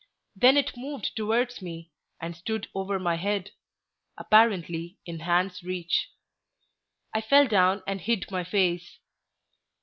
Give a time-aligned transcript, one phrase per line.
[0.35, 3.51] Then it moved towards me, and stood over my head,
[4.17, 6.09] apparently in hand's reach.
[7.13, 8.97] I fell down and hid my face.